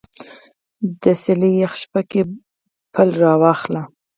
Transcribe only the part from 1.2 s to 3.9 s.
څیلې یخه شپه کې پل راواخله